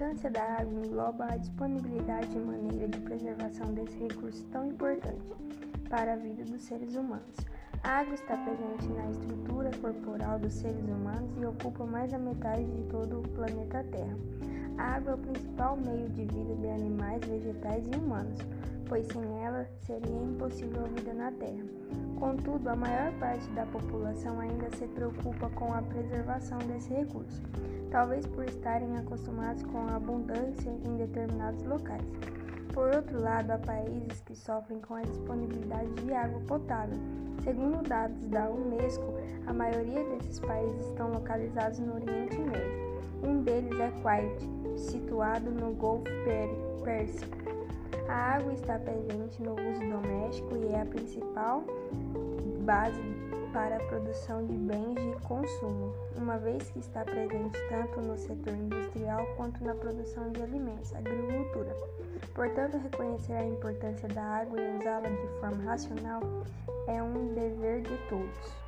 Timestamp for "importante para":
4.66-6.14